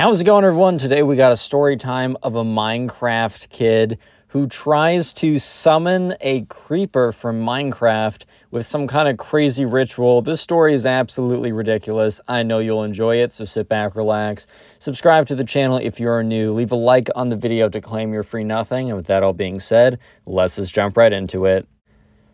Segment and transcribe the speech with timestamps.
[0.00, 0.78] How's it going, everyone?
[0.78, 6.46] Today we got a story time of a Minecraft kid who tries to summon a
[6.46, 10.22] creeper from Minecraft with some kind of crazy ritual.
[10.22, 12.18] This story is absolutely ridiculous.
[12.26, 14.46] I know you'll enjoy it, so sit back, relax.
[14.78, 16.54] Subscribe to the channel if you are new.
[16.54, 18.88] Leave a like on the video to claim your free nothing.
[18.88, 21.68] And with that all being said, let's just jump right into it.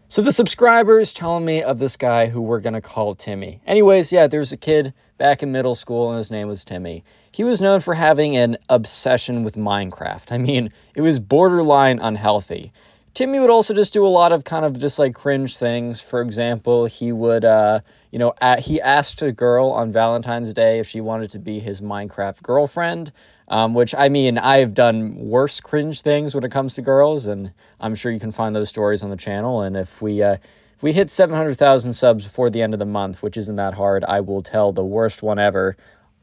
[0.07, 3.61] So the subscriber is telling me of this guy who we're going to call Timmy.
[3.67, 7.05] Anyways, yeah, there's a kid back in middle school and his name was Timmy.
[7.31, 10.31] He was known for having an obsession with Minecraft.
[10.33, 12.73] I mean, it was borderline unhealthy.
[13.15, 16.03] Timmy would also just do a lot of kind of just like cringe things.
[16.03, 20.87] For example, he would, uh, you know, he asked a girl on Valentine's Day if
[20.87, 23.13] she wanted to be his Minecraft girlfriend.
[23.49, 27.53] Um, which I mean, I've done worse cringe things when it comes to girls, and
[27.81, 29.63] I'm sure you can find those stories on the channel.
[29.63, 30.39] And if we uh,
[30.77, 34.05] if we hit 700,000 subs before the end of the month, which isn't that hard,
[34.05, 35.75] I will tell the worst one ever.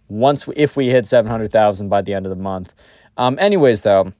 [0.07, 2.75] Once if we hit 700,000 by the end of the month.
[3.17, 4.13] Um, anyways, though,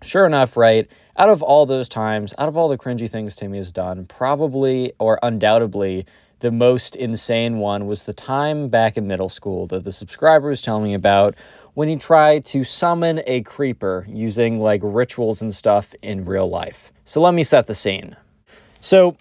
[0.00, 0.88] sure enough, right?
[1.16, 4.92] Out of all those times, out of all the cringy things Timmy has done, probably
[5.00, 6.06] or undoubtedly
[6.38, 10.62] the most insane one was the time back in middle school that the subscriber was
[10.62, 11.34] telling me about
[11.74, 16.92] when he tried to summon a creeper using like rituals and stuff in real life.
[17.04, 18.14] So let me set the scene.
[18.78, 19.16] So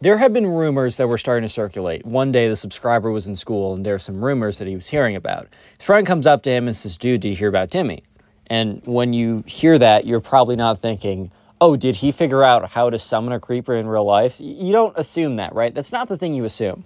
[0.00, 2.06] there have been rumors that were starting to circulate.
[2.06, 4.88] One day the subscriber was in school and there are some rumors that he was
[4.88, 5.48] hearing about.
[5.78, 8.02] His friend comes up to him and says, Dude, did you hear about Timmy?
[8.46, 12.90] And when you hear that, you're probably not thinking, oh, did he figure out how
[12.90, 14.40] to summon a creeper in real life?
[14.40, 15.74] You don't assume that, right?
[15.74, 16.84] That's not the thing you assume.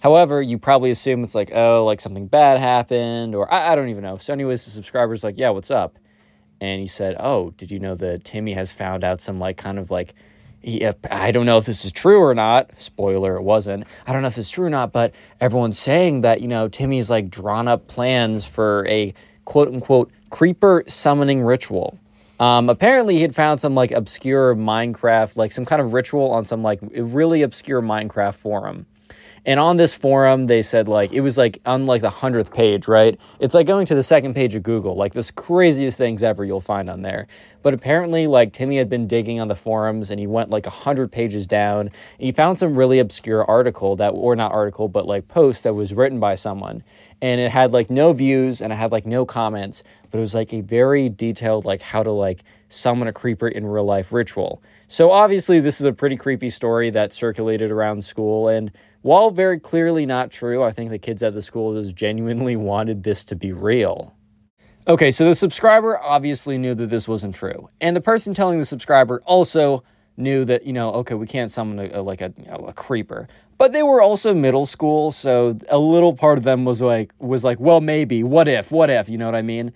[0.00, 3.88] However, you probably assume it's like, oh, like something bad happened, or I, I don't
[3.88, 4.16] even know.
[4.16, 5.98] So, anyways, the subscriber's like, yeah, what's up?
[6.60, 9.78] And he said, oh, did you know that Timmy has found out some like kind
[9.78, 10.14] of like,
[11.10, 12.76] I don't know if this is true or not.
[12.78, 13.84] Spoiler, it wasn't.
[14.06, 16.68] I don't know if this is true or not, but everyone's saying that, you know,
[16.68, 21.98] Timmy's like drawn up plans for a quote unquote creeper summoning ritual.
[22.40, 26.44] Um, apparently, he had found some like obscure Minecraft, like some kind of ritual on
[26.44, 28.86] some like really obscure Minecraft forum.
[29.46, 32.88] And on this forum, they said like it was like on like the hundredth page,
[32.88, 33.18] right?
[33.38, 36.60] It's like going to the second page of Google, like this craziest things ever you'll
[36.60, 37.28] find on there.
[37.62, 40.70] But apparently, like Timmy had been digging on the forums, and he went like a
[40.70, 45.06] hundred pages down, and he found some really obscure article that, or not article, but
[45.06, 46.82] like post that was written by someone,
[47.22, 50.34] and it had like no views and it had like no comments, but it was
[50.34, 54.60] like a very detailed like how to like summon a creeper in real life ritual.
[54.88, 58.70] So obviously this is a pretty creepy story that circulated around school and
[59.02, 63.02] while very clearly not true, I think the kids at the school just genuinely wanted
[63.02, 64.14] this to be real.
[64.88, 67.68] Okay, so the subscriber obviously knew that this wasn't true.
[67.80, 69.82] And the person telling the subscriber also
[70.16, 72.72] knew that, you know, okay, we can't summon a, a like a, you know, a
[72.72, 73.28] creeper.
[73.58, 77.42] But they were also middle school, so a little part of them was like was
[77.42, 79.72] like, well, maybe, what if, what if, you know what I mean?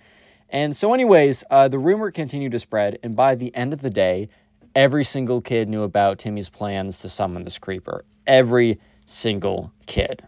[0.49, 3.89] And so, anyways, uh, the rumor continued to spread, and by the end of the
[3.89, 4.29] day,
[4.75, 8.05] every single kid knew about Timmy's plans to summon this creeper.
[8.27, 10.23] Every single kid.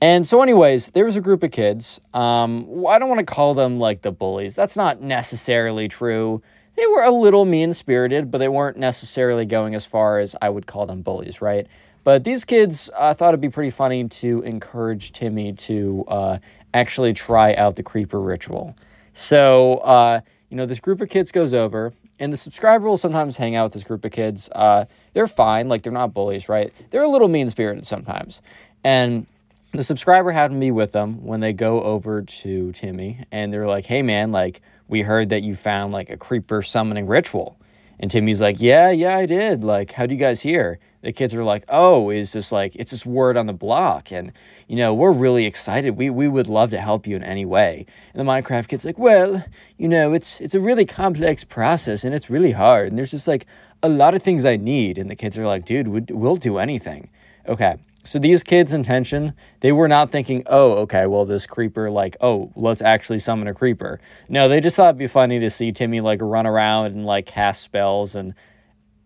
[0.00, 2.00] And so, anyways, there was a group of kids.
[2.14, 4.54] Um, I don't want to call them like the bullies.
[4.54, 6.40] That's not necessarily true.
[6.76, 10.50] They were a little mean spirited, but they weren't necessarily going as far as I
[10.50, 11.66] would call them bullies, right?
[12.04, 16.38] But these kids uh, thought it'd be pretty funny to encourage Timmy to uh,
[16.72, 18.76] actually try out the creeper ritual.
[19.12, 23.36] So, uh, you know, this group of kids goes over, and the subscriber will sometimes
[23.36, 24.48] hang out with this group of kids.
[24.54, 26.72] Uh, they're fine, like they're not bullies, right?
[26.90, 28.42] They're a little mean spirited sometimes.
[28.84, 29.26] And
[29.72, 33.66] the subscriber happened to be with them when they go over to Timmy, and they're
[33.66, 37.58] like, hey man, like, we heard that you found like a creeper summoning ritual.
[38.00, 39.64] And Timmy's like, yeah, yeah, I did.
[39.64, 40.78] Like, how do you guys hear?
[41.02, 44.12] The kids are like, oh, it's just like, it's this word on the block.
[44.12, 44.32] And,
[44.66, 45.92] you know, we're really excited.
[45.92, 47.86] We, we would love to help you in any way.
[48.12, 49.44] And the Minecraft kid's like, well,
[49.76, 52.88] you know, it's, it's a really complex process and it's really hard.
[52.88, 53.46] And there's just like
[53.82, 54.98] a lot of things I need.
[54.98, 57.08] And the kids are like, dude, we'll do anything.
[57.48, 57.78] Okay.
[58.04, 62.50] So these kids' intention, they were not thinking, oh, okay, well, this creeper, like, oh,
[62.56, 64.00] let's actually summon a creeper.
[64.28, 67.26] No, they just thought it'd be funny to see Timmy, like, run around and, like,
[67.26, 68.34] cast spells and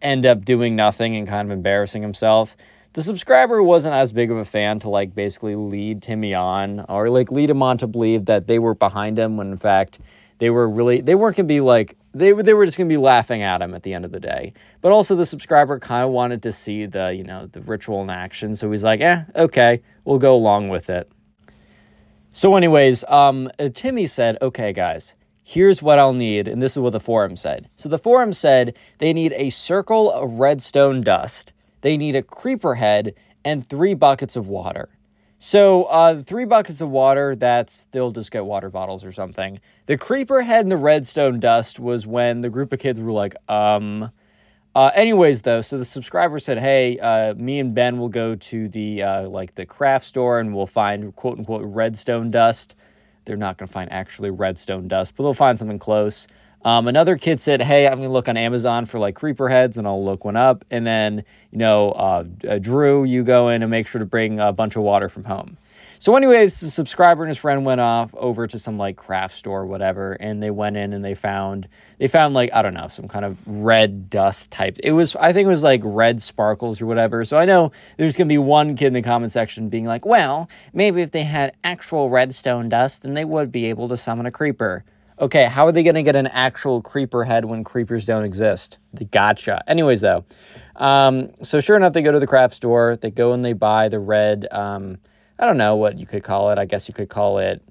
[0.00, 2.56] end up doing nothing and kind of embarrassing himself.
[2.92, 7.08] The subscriber wasn't as big of a fan to, like, basically lead Timmy on or,
[7.08, 9.98] like, lead him on to believe that they were behind him when, in fact,
[10.38, 12.92] they were really, they weren't to be, like, they, were they were just going to
[12.92, 14.52] be laughing at him at the end of the day.
[14.80, 18.10] But also the subscriber kind of wanted to see the, you know, the ritual in
[18.10, 18.54] action.
[18.56, 21.10] So he's like, eh, okay, we'll go along with it.
[22.30, 25.14] So anyways, um, uh, Timmy said, okay, guys,
[25.44, 26.48] here's what I'll need.
[26.48, 27.68] And this is what the forum said.
[27.76, 31.52] So the forum said they need a circle of redstone dust.
[31.82, 34.88] They need a creeper head and three buckets of water.
[35.44, 39.58] So, uh, three buckets of water, that's, they'll just get water bottles or something.
[39.86, 43.34] The creeper head and the redstone dust was when the group of kids were like,
[43.50, 44.12] um.
[44.76, 48.68] Uh, anyways, though, so the subscriber said, "Hey, uh, me and Ben will go to
[48.68, 52.76] the uh, like the craft store and we'll find quote unquote redstone dust.
[53.24, 56.28] They're not going to find actually redstone dust, but they'll find something close."
[56.64, 59.86] Um, another kid said, "Hey, I'm gonna look on Amazon for like creeper heads, and
[59.86, 62.22] I'll look one up." And then, you know, uh,
[62.60, 65.56] Drew, you go in and make sure to bring a bunch of water from home.
[65.98, 69.60] So, anyways, the subscriber and his friend went off over to some like craft store
[69.62, 71.68] or whatever, and they went in and they found
[71.98, 74.78] they found like I don't know some kind of red dust type.
[74.82, 77.24] It was I think it was like red sparkles or whatever.
[77.24, 80.48] So I know there's gonna be one kid in the comment section being like, "Well,
[80.72, 84.30] maybe if they had actual redstone dust, then they would be able to summon a
[84.30, 84.84] creeper."
[85.22, 88.78] Okay, how are they going to get an actual creeper head when creepers don't exist?
[88.92, 89.62] The gotcha.
[89.68, 90.24] Anyways, though,
[90.74, 92.98] um, so sure enough, they go to the craft store.
[93.00, 94.48] They go and they buy the red.
[94.50, 94.98] Um,
[95.38, 96.58] I don't know what you could call it.
[96.58, 97.62] I guess you could call it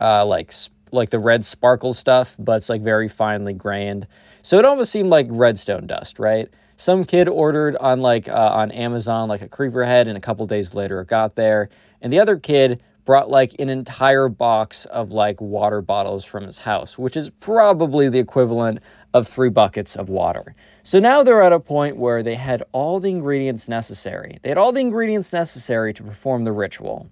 [0.00, 0.52] uh, like
[0.90, 4.08] like the red sparkle stuff, but it's like very finely grained.
[4.42, 6.48] So it almost seemed like redstone dust, right?
[6.76, 10.44] Some kid ordered on like uh, on Amazon like a creeper head, and a couple
[10.46, 11.68] days later it got there.
[12.00, 16.58] And the other kid brought like an entire box of like water bottles from his
[16.58, 18.80] house, which is probably the equivalent
[19.14, 20.54] of three buckets of water.
[20.82, 24.38] So now they're at a point where they had all the ingredients necessary.
[24.42, 27.08] They had all the ingredients necessary to perform the ritual.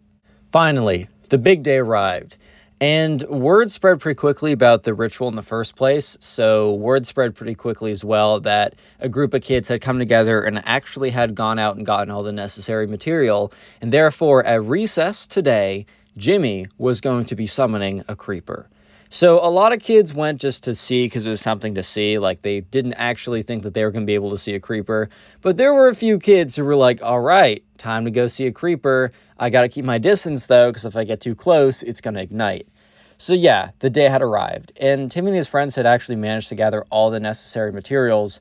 [0.52, 2.36] Finally, the big day arrived.
[2.84, 6.18] And word spread pretty quickly about the ritual in the first place.
[6.20, 10.42] So, word spread pretty quickly as well that a group of kids had come together
[10.42, 13.50] and actually had gone out and gotten all the necessary material.
[13.80, 15.86] And therefore, at recess today,
[16.18, 18.68] Jimmy was going to be summoning a creeper.
[19.08, 22.18] So, a lot of kids went just to see because it was something to see.
[22.18, 24.60] Like, they didn't actually think that they were going to be able to see a
[24.60, 25.08] creeper.
[25.40, 28.46] But there were a few kids who were like, all right, time to go see
[28.46, 29.10] a creeper.
[29.38, 32.14] I got to keep my distance though, because if I get too close, it's going
[32.14, 32.68] to ignite.
[33.16, 36.54] So, yeah, the day had arrived, and Timmy and his friends had actually managed to
[36.54, 38.40] gather all the necessary materials,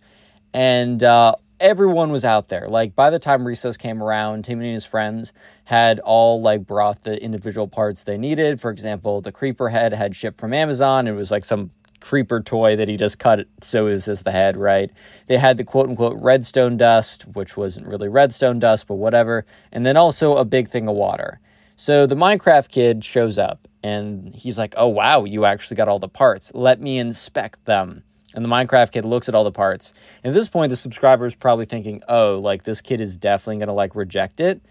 [0.54, 2.68] and uh, everyone was out there.
[2.68, 5.32] Like, by the time recess came around, Timmy and his friends
[5.66, 8.60] had all like brought the individual parts they needed.
[8.60, 11.08] For example, the creeper head had shipped from Amazon.
[11.08, 11.72] It was like some
[12.04, 14.92] creeper toy that he just cut so is this the head right
[15.28, 19.86] they had the quote unquote redstone dust which wasn't really redstone dust but whatever and
[19.86, 21.40] then also a big thing of water
[21.78, 26.00] so the minecraft kid shows up and he's like, oh, wow, you actually got all
[26.00, 26.52] the parts.
[26.56, 28.04] Let me inspect them.
[28.34, 29.94] And the Minecraft kid looks at all the parts.
[30.24, 33.58] And at this point, the subscriber is probably thinking, oh, like this kid is definitely
[33.58, 34.62] going to like reject it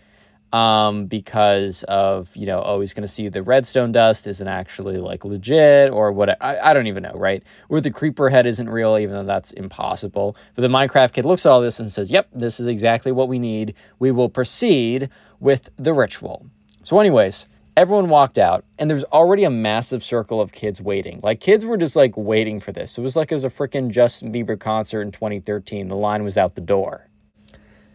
[0.52, 4.96] um, because of, you know, oh, he's going to see the redstone dust isn't actually
[4.96, 6.42] like legit or what.
[6.42, 7.42] I, I don't even know, right?
[7.68, 10.36] Or the creeper head isn't real, even though that's impossible.
[10.54, 13.28] But the Minecraft kid looks at all this and says, yep, this is exactly what
[13.28, 13.74] we need.
[13.98, 16.46] We will proceed with the ritual.
[16.82, 21.20] So, anyways, everyone walked out and there's already a massive circle of kids waiting.
[21.22, 22.98] Like kids were just like waiting for this.
[22.98, 26.36] It was like it was a freaking justin bieber concert in 2013 the line was
[26.36, 27.08] out the door.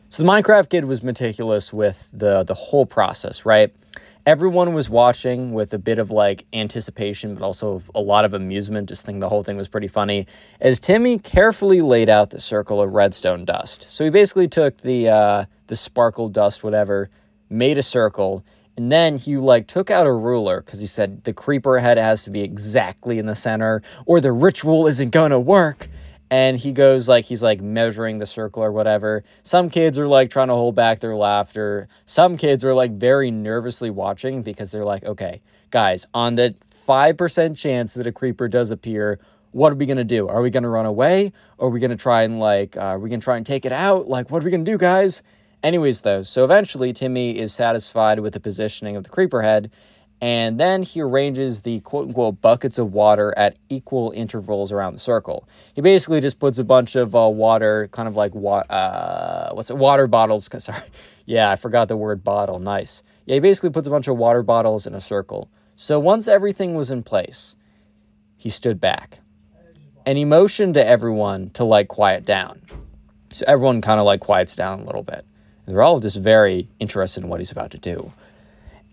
[0.09, 3.74] So the minecraft kid was meticulous with the the whole process right?
[4.25, 8.89] Everyone was watching with a bit of like anticipation but also a lot of amusement.
[8.89, 10.25] Just think the whole thing was pretty funny.
[10.59, 13.85] As timmy carefully laid out the circle of redstone dust.
[13.89, 17.09] So he basically took the uh the sparkle dust whatever
[17.50, 18.44] made a circle
[18.77, 22.24] and then he like took out a ruler because he said the creeper head has
[22.24, 25.90] to be exactly in the center or the ritual isn't gonna work.
[26.30, 29.23] And he goes like he's like measuring the circle or whatever.
[29.44, 31.87] Some kids are like trying to hold back their laughter.
[32.06, 36.54] Some kids are like very nervously watching because they're like, okay, guys, on the
[36.87, 39.19] 5% chance that a creeper does appear,
[39.52, 40.28] what are we gonna do?
[40.28, 41.31] Are we gonna run away?
[41.57, 44.07] Are we gonna try and like, uh, are we gonna try and take it out?
[44.07, 45.23] Like, what are we gonna do, guys?
[45.64, 49.71] Anyways, though, so eventually Timmy is satisfied with the positioning of the creeper head,
[50.21, 54.99] and then he arranges the quote unquote buckets of water at equal intervals around the
[54.99, 55.47] circle.
[55.73, 59.69] He basically just puts a bunch of uh, water, kind of like wa- uh, what's
[59.69, 60.49] it, water bottles.
[60.57, 60.81] Sorry,
[61.26, 62.59] yeah, I forgot the word bottle.
[62.59, 63.04] Nice.
[63.26, 65.49] Yeah, he basically puts a bunch of water bottles in a circle.
[65.76, 67.56] So once everything was in place,
[68.37, 69.19] he stood back
[70.06, 72.61] and he motioned to everyone to like quiet down.
[73.31, 75.26] So everyone kind of like quiets down a little bit.
[75.68, 78.14] They're all just very interested in what he's about to do.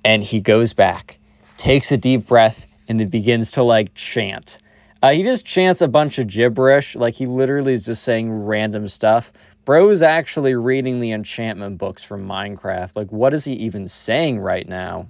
[0.05, 1.19] And he goes back,
[1.57, 4.59] takes a deep breath, and then begins to like chant.
[5.03, 6.97] Uh, he just chants a bunch of gibberish.
[6.97, 9.33] Like he literally is just saying random stuff.
[9.65, 12.97] Bro is actually reading the enchantment books from Minecraft.
[12.97, 15.09] Like, what is he even saying right now?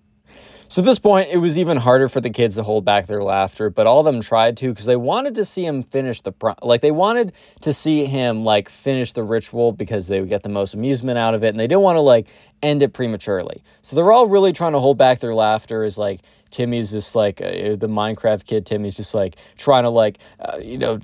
[0.75, 3.23] So at this point, it was even harder for the kids to hold back their
[3.23, 6.33] laughter, but all of them tried to because they wanted to see him finish the
[6.63, 10.49] like they wanted to see him like finish the ritual because they would get the
[10.49, 12.27] most amusement out of it, and they didn't want to like
[12.61, 13.63] end it prematurely.
[13.83, 15.85] So they're all really trying to hold back their laughter.
[15.85, 18.67] Is like Timmy's just like uh, the Minecraft kid.
[18.67, 20.99] Timmy's just like trying to like uh, you know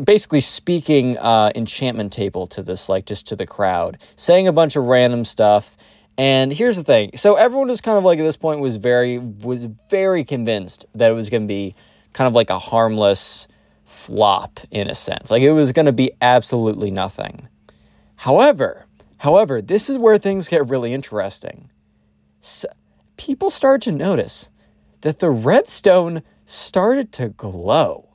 [0.00, 4.76] basically speaking uh, enchantment table to this like just to the crowd, saying a bunch
[4.76, 5.76] of random stuff
[6.18, 7.10] and here's the thing.
[7.16, 11.10] So everyone was kind of like at this point was very was very convinced that
[11.10, 11.74] it was going to be
[12.12, 13.48] kind of like a harmless
[13.84, 15.30] flop in a sense.
[15.30, 17.48] Like it was going to be absolutely nothing.
[18.16, 18.86] However,
[19.18, 21.70] however, this is where things get really interesting.
[22.40, 22.68] So,
[23.16, 24.50] people start to notice
[25.02, 28.05] that the redstone started to glow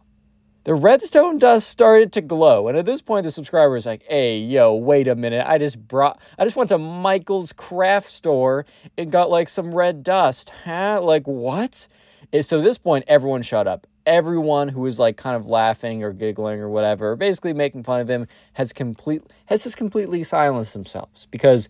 [0.64, 2.68] the redstone dust started to glow.
[2.68, 5.44] And at this point, the subscriber is like, hey, yo, wait a minute.
[5.48, 8.66] I just brought, I just went to Michael's craft store
[8.98, 10.52] and got like some red dust.
[10.66, 11.02] Huh?
[11.02, 11.88] Like, what?
[12.32, 13.88] And so at this point, everyone shut up.
[14.06, 18.10] Everyone who was like kind of laughing or giggling or whatever, basically making fun of
[18.10, 21.70] him, has complete has just completely silenced themselves because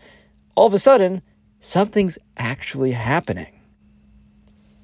[0.55, 1.21] all of a sudden
[1.59, 3.59] something's actually happening.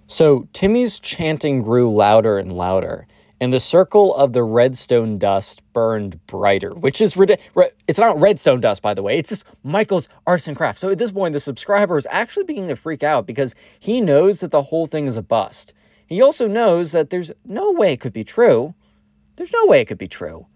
[0.08, 3.08] So Timmy's chanting grew louder and louder
[3.40, 7.72] and the circle of the redstone dust burned brighter, which is ridiculous.
[7.88, 9.18] It's not redstone dust, by the way.
[9.20, 10.82] It's just Michael's arts and crafts.
[10.82, 14.40] So at this point, the subscriber is actually beginning to freak out because he knows
[14.40, 15.74] that the whole thing is a bust.
[16.06, 18.74] He also knows that there's no way it could be true.
[19.36, 20.48] There's no way it could be true.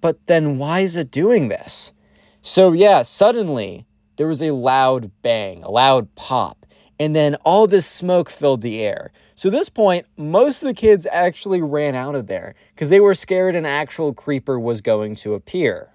[0.00, 1.92] But then why is it doing this?
[2.40, 6.64] So, yeah, suddenly there was a loud bang, a loud pop,
[6.98, 9.12] and then all this smoke filled the air.
[9.38, 13.12] So, this point, most of the kids actually ran out of there because they were
[13.12, 15.90] scared an actual creeper was going to appear.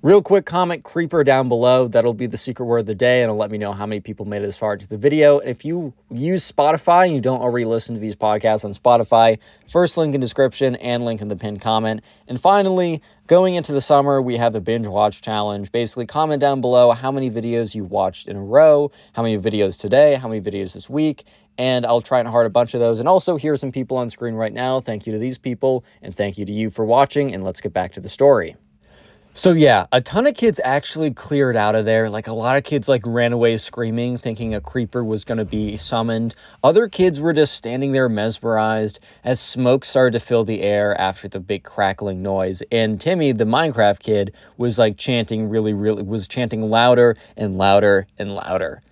[0.00, 1.88] Real quick comment creeper down below.
[1.88, 4.00] That'll be the secret word of the day, and it'll let me know how many
[4.00, 5.40] people made it this far into the video.
[5.40, 9.38] And if you use Spotify and you don't already listen to these podcasts on Spotify,
[9.66, 12.00] first link in description and link in the pinned comment.
[12.28, 15.72] And finally, going into the summer, we have the binge watch challenge.
[15.72, 19.80] Basically, comment down below how many videos you watched in a row, how many videos
[19.80, 21.24] today, how many videos this week,
[21.58, 23.00] and I'll try and heart a bunch of those.
[23.00, 24.80] And also, here are some people on screen right now.
[24.80, 27.72] Thank you to these people, and thank you to you for watching, and let's get
[27.72, 28.56] back to the story.
[29.36, 32.08] So yeah, a ton of kids actually cleared out of there.
[32.08, 35.44] Like a lot of kids like ran away screaming, thinking a creeper was going to
[35.44, 36.36] be summoned.
[36.62, 41.26] Other kids were just standing there mesmerized as smoke started to fill the air after
[41.26, 42.62] the big crackling noise.
[42.70, 48.06] And Timmy, the Minecraft kid, was like chanting really really was chanting louder and louder
[48.16, 48.82] and louder.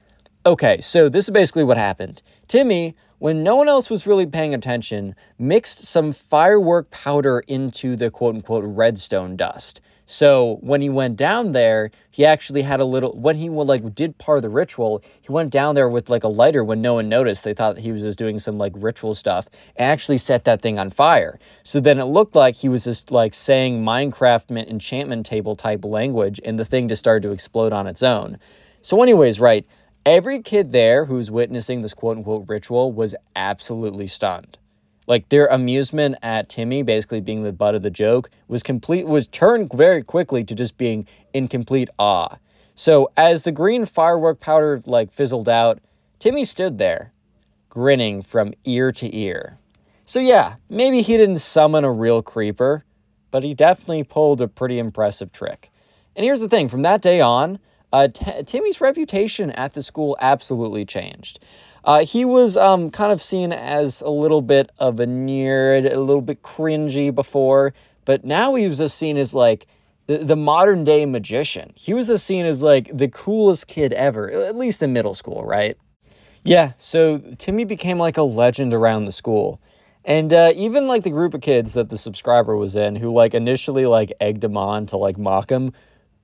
[0.45, 2.21] Okay, so this is basically what happened.
[2.49, 8.11] Timmy, when no one else was really paying attention, mixed some firework powder into the
[8.11, 9.81] quote unquote redstone dust.
[10.05, 14.19] So when he went down there, he actually had a little when he like did
[14.19, 17.09] part of the ritual, he went down there with like a lighter when no one
[17.09, 17.45] noticed.
[17.45, 20.77] They thought he was just doing some like ritual stuff and actually set that thing
[20.77, 21.39] on fire.
[21.63, 26.41] So then it looked like he was just like saying Minecraft enchantment table type language
[26.45, 28.39] and the thing just started to explode on its own.
[28.81, 29.65] So anyways, right,
[30.05, 34.59] Every kid there who's witnessing this quote unquote ritual was absolutely stunned.
[35.07, 39.29] Like their amusement at Timmy basically being the butt of the joke was complete was
[39.29, 42.39] turned very quickly to just being in complete awe.
[42.75, 45.79] So as the green firework powder like fizzled out,
[46.19, 47.13] Timmy stood there,
[47.69, 49.59] grinning from ear to ear.
[50.05, 52.85] So yeah, maybe he didn't summon a real creeper,
[53.31, 55.71] but he definitely pulled a pretty impressive trick.
[56.17, 57.59] And here's the thing, from that day on,
[57.93, 61.39] uh, T- Timmy's reputation at the school absolutely changed.
[61.85, 65.99] Uh, he was um, kind of seen as a little bit of a nerd, a
[65.99, 69.67] little bit cringy before, but now he was just seen as like
[70.07, 71.73] the, the modern day magician.
[71.75, 75.45] He was just seen as like the coolest kid ever, at least in middle school,
[75.45, 75.77] right?
[76.45, 79.61] Yeah, so Timmy became like a legend around the school.
[80.05, 83.35] And uh, even like the group of kids that the subscriber was in who like
[83.35, 85.73] initially like egged him on to like mock him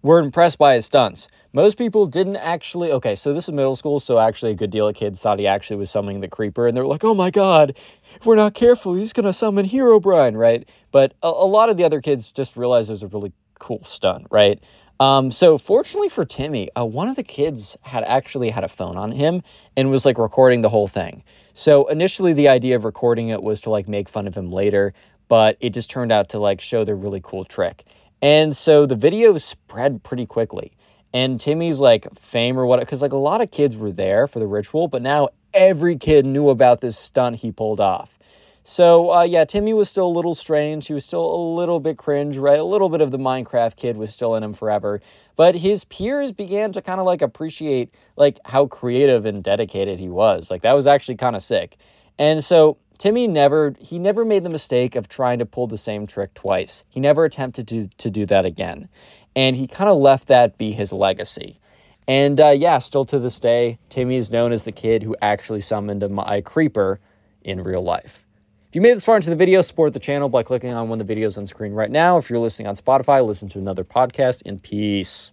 [0.03, 1.29] were impressed by his stunts.
[1.53, 2.93] Most people didn't actually.
[2.93, 5.47] Okay, so this is middle school, so actually a good deal of kids thought he
[5.47, 7.77] actually was summoning the creeper, and they're like, "Oh my god,
[8.15, 11.85] if we're not careful, he's gonna summon Herobrine," right?" But a, a lot of the
[11.85, 14.63] other kids just realized it was a really cool stunt, right?
[15.01, 18.97] Um, so fortunately for Timmy, uh, one of the kids had actually had a phone
[18.97, 19.43] on him
[19.77, 21.23] and was like recording the whole thing.
[21.55, 24.93] So initially, the idea of recording it was to like make fun of him later,
[25.29, 27.85] but it just turned out to like show the really cool trick.
[28.21, 30.73] And so the video spread pretty quickly.
[31.13, 34.39] And Timmy's like fame or what, because like a lot of kids were there for
[34.39, 38.19] the ritual, but now every kid knew about this stunt he pulled off.
[38.65, 40.89] So, uh, yeah, Timmy was still a little strange.
[40.89, 42.59] He was still a little bit cringe, right?
[42.59, 45.01] A little bit of the Minecraft kid was still in him forever.
[45.37, 50.11] But his peers began to kind of like appreciate like how creative and dedicated he
[50.11, 50.51] was.
[50.51, 51.79] Like that was actually kind of sick.
[52.19, 56.07] And so Timmy never he never made the mistake of trying to pull the same
[56.07, 56.85] trick twice.
[56.89, 58.89] He never attempted to to do that again.
[59.37, 61.61] And he kind of left that be his legacy.
[62.09, 65.61] And uh, yeah, still to this day, Timmy is known as the kid who actually
[65.61, 67.01] summoned a, a creeper
[67.43, 68.27] in real life.
[68.69, 71.01] If you made this far into the video, support the channel by clicking on one
[71.01, 72.19] of the videos on screen right now.
[72.19, 75.33] If you're listening on Spotify, listen to another podcast in peace.